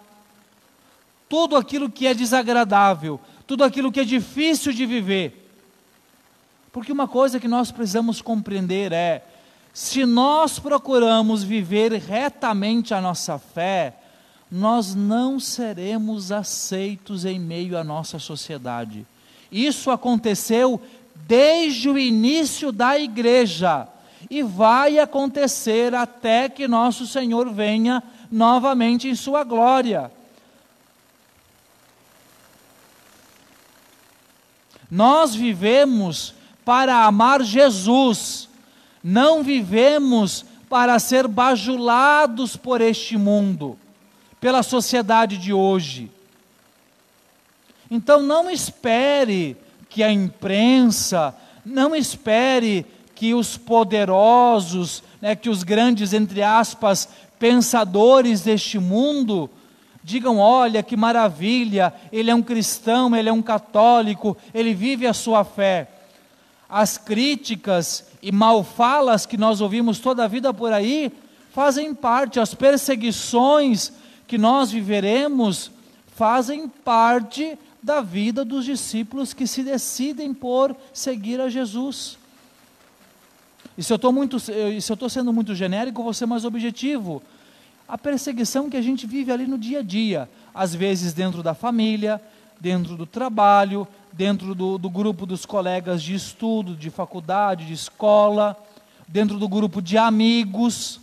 tudo 1.26 1.56
aquilo 1.56 1.90
que 1.90 2.06
é 2.06 2.12
desagradável, 2.12 3.18
tudo 3.46 3.64
aquilo 3.64 3.90
que 3.90 4.00
é 4.00 4.04
difícil 4.04 4.74
de 4.74 4.84
viver. 4.84 5.40
Porque 6.70 6.92
uma 6.92 7.08
coisa 7.08 7.40
que 7.40 7.48
nós 7.48 7.72
precisamos 7.72 8.20
compreender 8.20 8.92
é: 8.92 9.24
se 9.74 10.06
nós 10.06 10.60
procuramos 10.60 11.42
viver 11.42 11.92
retamente 11.94 12.94
a 12.94 13.00
nossa 13.00 13.40
fé, 13.40 13.96
nós 14.48 14.94
não 14.94 15.40
seremos 15.40 16.30
aceitos 16.30 17.24
em 17.24 17.40
meio 17.40 17.76
à 17.76 17.82
nossa 17.82 18.20
sociedade. 18.20 19.04
Isso 19.50 19.90
aconteceu 19.90 20.80
desde 21.26 21.88
o 21.88 21.98
início 21.98 22.70
da 22.70 22.96
igreja 22.96 23.88
e 24.30 24.44
vai 24.44 25.00
acontecer 25.00 25.92
até 25.92 26.48
que 26.48 26.68
nosso 26.68 27.04
Senhor 27.04 27.52
venha 27.52 28.00
novamente 28.30 29.08
em 29.08 29.14
sua 29.16 29.42
glória. 29.42 30.08
Nós 34.88 35.34
vivemos 35.34 36.32
para 36.64 37.04
amar 37.04 37.42
Jesus 37.42 38.48
não 39.04 39.42
vivemos 39.42 40.46
para 40.66 40.98
ser 40.98 41.28
bajulados 41.28 42.56
por 42.56 42.80
este 42.80 43.18
mundo, 43.18 43.78
pela 44.40 44.62
sociedade 44.62 45.36
de 45.36 45.52
hoje. 45.52 46.10
Então 47.90 48.22
não 48.22 48.50
espere 48.50 49.58
que 49.90 50.02
a 50.02 50.10
imprensa, 50.10 51.34
não 51.64 51.94
espere 51.94 52.86
que 53.14 53.34
os 53.34 53.58
poderosos, 53.58 55.02
né, 55.20 55.36
que 55.36 55.50
os 55.50 55.62
grandes, 55.62 56.14
entre 56.14 56.42
aspas, 56.42 57.06
pensadores 57.38 58.40
deste 58.40 58.78
mundo, 58.78 59.50
digam: 60.02 60.38
olha 60.38 60.82
que 60.82 60.96
maravilha, 60.96 61.92
ele 62.10 62.30
é 62.30 62.34
um 62.34 62.42
cristão, 62.42 63.14
ele 63.14 63.28
é 63.28 63.32
um 63.32 63.42
católico, 63.42 64.34
ele 64.52 64.72
vive 64.72 65.06
a 65.06 65.12
sua 65.12 65.44
fé. 65.44 65.88
As 66.68 66.98
críticas 66.98 68.04
e 68.24 68.32
malfalas 68.32 69.26
que 69.26 69.36
nós 69.36 69.60
ouvimos 69.60 69.98
toda 69.98 70.24
a 70.24 70.26
vida 70.26 70.52
por 70.54 70.72
aí 70.72 71.12
fazem 71.52 71.94
parte, 71.94 72.40
as 72.40 72.54
perseguições 72.54 73.92
que 74.26 74.38
nós 74.38 74.70
viveremos 74.70 75.70
fazem 76.06 76.66
parte 76.66 77.58
da 77.82 78.00
vida 78.00 78.42
dos 78.42 78.64
discípulos 78.64 79.34
que 79.34 79.46
se 79.46 79.62
decidem 79.62 80.32
por 80.32 80.74
seguir 80.90 81.38
a 81.38 81.50
Jesus. 81.50 82.16
E 83.76 83.82
se 83.82 83.92
eu 83.92 83.96
estou 83.96 85.08
sendo 85.10 85.30
muito 85.30 85.54
genérico, 85.54 86.02
vou 86.02 86.14
ser 86.14 86.24
mais 86.24 86.46
objetivo. 86.46 87.22
A 87.86 87.98
perseguição 87.98 88.70
que 88.70 88.76
a 88.78 88.82
gente 88.82 89.06
vive 89.06 89.32
ali 89.32 89.46
no 89.46 89.58
dia 89.58 89.80
a 89.80 89.82
dia, 89.82 90.30
às 90.54 90.74
vezes 90.74 91.12
dentro 91.12 91.42
da 91.42 91.52
família, 91.52 92.18
dentro 92.58 92.96
do 92.96 93.04
trabalho, 93.04 93.86
dentro 94.16 94.54
do, 94.54 94.78
do 94.78 94.88
grupo 94.88 95.26
dos 95.26 95.44
colegas 95.44 96.02
de 96.02 96.14
estudo, 96.14 96.76
de 96.76 96.88
faculdade, 96.88 97.66
de 97.66 97.72
escola, 97.72 98.56
dentro 99.08 99.38
do 99.38 99.48
grupo 99.48 99.82
de 99.82 99.98
amigos. 99.98 101.00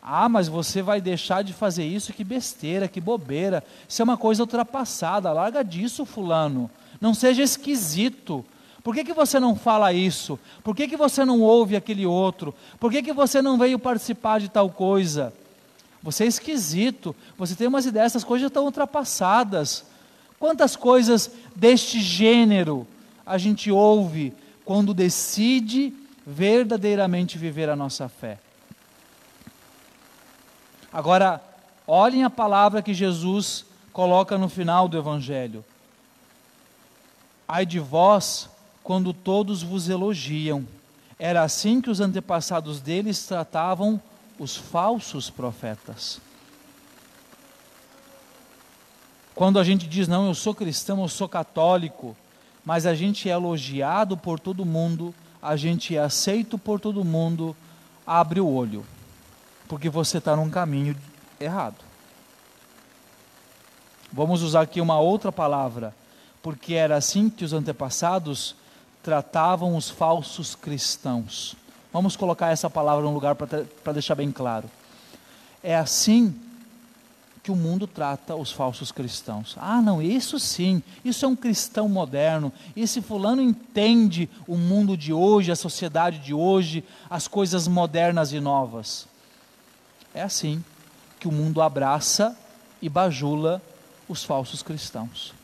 Ah, 0.00 0.28
mas 0.28 0.48
você 0.48 0.80
vai 0.82 1.00
deixar 1.00 1.42
de 1.42 1.52
fazer 1.52 1.84
isso? 1.84 2.12
Que 2.12 2.24
besteira, 2.24 2.88
que 2.88 3.00
bobeira. 3.00 3.64
Isso 3.88 4.00
é 4.00 4.04
uma 4.04 4.16
coisa 4.16 4.42
ultrapassada. 4.42 5.32
Larga 5.32 5.62
disso, 5.62 6.04
fulano. 6.04 6.70
Não 7.00 7.14
seja 7.14 7.42
esquisito. 7.42 8.44
Por 8.82 8.94
que, 8.94 9.04
que 9.04 9.12
você 9.12 9.38
não 9.38 9.54
fala 9.54 9.92
isso? 9.92 10.38
Por 10.62 10.74
que, 10.74 10.88
que 10.88 10.96
você 10.96 11.24
não 11.24 11.40
ouve 11.40 11.76
aquele 11.76 12.04
outro? 12.04 12.54
Por 12.80 12.90
que, 12.90 13.02
que 13.02 13.12
você 13.12 13.40
não 13.40 13.56
veio 13.56 13.78
participar 13.78 14.40
de 14.40 14.48
tal 14.48 14.70
coisa? 14.70 15.32
Você 16.02 16.24
é 16.24 16.26
esquisito. 16.26 17.14
Você 17.38 17.54
tem 17.54 17.68
umas 17.68 17.86
ideias, 17.86 18.06
essas 18.06 18.24
coisas 18.24 18.48
estão 18.48 18.64
ultrapassadas. 18.64 19.84
Quantas 20.42 20.74
coisas 20.74 21.30
deste 21.54 22.00
gênero 22.00 22.84
a 23.24 23.38
gente 23.38 23.70
ouve 23.70 24.34
quando 24.64 24.92
decide 24.92 25.94
verdadeiramente 26.26 27.38
viver 27.38 27.68
a 27.68 27.76
nossa 27.76 28.08
fé? 28.08 28.40
Agora, 30.92 31.40
olhem 31.86 32.24
a 32.24 32.28
palavra 32.28 32.82
que 32.82 32.92
Jesus 32.92 33.64
coloca 33.92 34.36
no 34.36 34.48
final 34.48 34.88
do 34.88 34.98
Evangelho. 34.98 35.64
Ai 37.46 37.64
de 37.64 37.78
vós, 37.78 38.50
quando 38.82 39.12
todos 39.12 39.62
vos 39.62 39.88
elogiam. 39.88 40.66
Era 41.20 41.44
assim 41.44 41.80
que 41.80 41.88
os 41.88 42.00
antepassados 42.00 42.80
deles 42.80 43.24
tratavam 43.26 44.02
os 44.40 44.56
falsos 44.56 45.30
profetas. 45.30 46.20
Quando 49.34 49.58
a 49.58 49.64
gente 49.64 49.86
diz, 49.86 50.06
não, 50.06 50.26
eu 50.26 50.34
sou 50.34 50.54
cristão, 50.54 51.00
eu 51.00 51.08
sou 51.08 51.28
católico, 51.28 52.16
mas 52.64 52.86
a 52.86 52.94
gente 52.94 53.28
é 53.28 53.32
elogiado 53.32 54.16
por 54.16 54.38
todo 54.38 54.64
mundo, 54.64 55.14
a 55.40 55.56
gente 55.56 55.96
é 55.96 56.00
aceito 56.00 56.58
por 56.58 56.78
todo 56.78 57.04
mundo, 57.04 57.56
abre 58.06 58.40
o 58.40 58.48
olho, 58.48 58.84
porque 59.66 59.88
você 59.88 60.18
está 60.18 60.36
num 60.36 60.50
caminho 60.50 60.96
errado. 61.40 61.76
Vamos 64.12 64.42
usar 64.42 64.60
aqui 64.60 64.80
uma 64.80 64.98
outra 64.98 65.32
palavra, 65.32 65.94
porque 66.42 66.74
era 66.74 66.96
assim 66.96 67.30
que 67.30 67.44
os 67.44 67.52
antepassados 67.52 68.54
tratavam 69.02 69.74
os 69.74 69.88
falsos 69.88 70.54
cristãos. 70.54 71.56
Vamos 71.92 72.16
colocar 72.16 72.50
essa 72.50 72.68
palavra 72.68 73.04
no 73.04 73.12
lugar 73.12 73.34
para 73.34 73.92
deixar 73.92 74.14
bem 74.14 74.30
claro. 74.30 74.70
É 75.62 75.74
assim 75.74 76.34
que 77.42 77.50
o 77.50 77.56
mundo 77.56 77.88
trata 77.88 78.36
os 78.36 78.52
falsos 78.52 78.92
cristãos. 78.92 79.56
Ah, 79.58 79.82
não, 79.82 80.00
isso 80.00 80.38
sim, 80.38 80.80
isso 81.04 81.24
é 81.24 81.28
um 81.28 81.34
cristão 81.34 81.88
moderno. 81.88 82.52
Esse 82.76 83.02
fulano 83.02 83.42
entende 83.42 84.30
o 84.46 84.56
mundo 84.56 84.96
de 84.96 85.12
hoje, 85.12 85.50
a 85.50 85.56
sociedade 85.56 86.20
de 86.20 86.32
hoje, 86.32 86.84
as 87.10 87.26
coisas 87.26 87.66
modernas 87.66 88.32
e 88.32 88.38
novas. 88.38 89.08
É 90.14 90.22
assim 90.22 90.64
que 91.18 91.26
o 91.26 91.32
mundo 91.32 91.60
abraça 91.60 92.36
e 92.80 92.88
bajula 92.88 93.60
os 94.08 94.22
falsos 94.22 94.62
cristãos. 94.62 95.34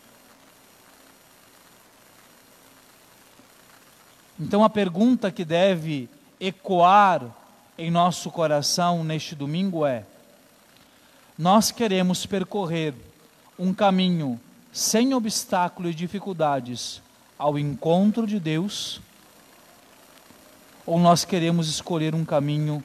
Então 4.38 4.62
a 4.62 4.70
pergunta 4.70 5.32
que 5.32 5.44
deve 5.44 6.08
ecoar 6.38 7.24
em 7.76 7.90
nosso 7.90 8.30
coração 8.30 9.02
neste 9.02 9.34
domingo 9.34 9.84
é: 9.84 10.04
nós 11.38 11.70
queremos 11.70 12.26
percorrer 12.26 12.92
um 13.56 13.72
caminho 13.72 14.40
sem 14.72 15.14
obstáculo 15.14 15.88
e 15.88 15.94
dificuldades 15.94 17.00
ao 17.38 17.56
encontro 17.56 18.26
de 18.26 18.40
Deus? 18.40 19.00
Ou 20.84 20.98
nós 20.98 21.24
queremos 21.24 21.68
escolher 21.68 22.12
um 22.12 22.24
caminho 22.24 22.82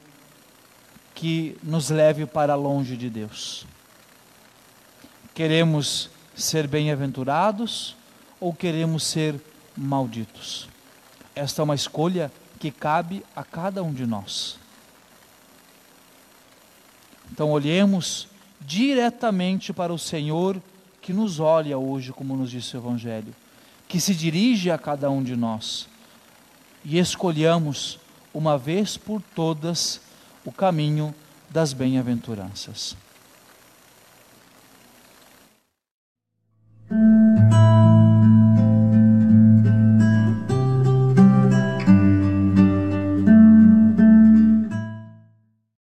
que 1.16 1.58
nos 1.64 1.90
leve 1.90 2.26
para 2.26 2.54
longe 2.54 2.96
de 2.96 3.10
Deus? 3.10 3.66
Queremos 5.34 6.08
ser 6.36 6.68
bem-aventurados 6.68 7.96
ou 8.38 8.54
queremos 8.54 9.02
ser 9.02 9.34
malditos? 9.76 10.68
Esta 11.34 11.60
é 11.60 11.64
uma 11.64 11.74
escolha 11.74 12.30
que 12.60 12.70
cabe 12.70 13.24
a 13.34 13.42
cada 13.42 13.82
um 13.82 13.92
de 13.92 14.06
nós. 14.06 14.58
Então, 17.32 17.50
olhemos 17.50 18.28
diretamente 18.66 19.72
para 19.72 19.92
o 19.92 19.98
Senhor 19.98 20.60
que 21.00 21.12
nos 21.12 21.38
olha 21.38 21.76
hoje, 21.78 22.12
como 22.12 22.36
nos 22.36 22.50
disse 22.50 22.76
o 22.76 22.80
Evangelho, 22.80 23.34
que 23.86 24.00
se 24.00 24.14
dirige 24.14 24.70
a 24.70 24.78
cada 24.78 25.10
um 25.10 25.22
de 25.22 25.36
nós 25.36 25.86
e 26.84 26.98
escolhamos 26.98 27.98
uma 28.32 28.56
vez 28.56 28.96
por 28.96 29.22
todas 29.34 30.00
o 30.44 30.50
caminho 30.50 31.14
das 31.50 31.72
bem-aventuranças. 31.72 32.96